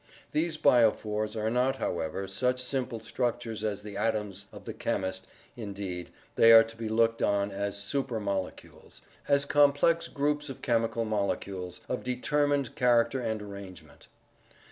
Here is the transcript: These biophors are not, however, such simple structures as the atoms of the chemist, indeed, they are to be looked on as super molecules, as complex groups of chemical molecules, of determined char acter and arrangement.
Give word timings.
These 0.31 0.57
biophors 0.57 1.35
are 1.35 1.51
not, 1.51 1.75
however, 1.75 2.27
such 2.27 2.59
simple 2.59 2.99
structures 3.01 3.63
as 3.63 3.83
the 3.83 3.97
atoms 3.97 4.47
of 4.51 4.65
the 4.65 4.73
chemist, 4.73 5.27
indeed, 5.55 6.09
they 6.33 6.51
are 6.51 6.63
to 6.63 6.75
be 6.75 6.89
looked 6.89 7.21
on 7.21 7.51
as 7.51 7.77
super 7.79 8.19
molecules, 8.19 9.03
as 9.27 9.45
complex 9.45 10.07
groups 10.07 10.49
of 10.49 10.63
chemical 10.63 11.05
molecules, 11.05 11.81
of 11.87 12.03
determined 12.03 12.75
char 12.75 13.05
acter 13.05 13.23
and 13.23 13.43
arrangement. 13.43 14.07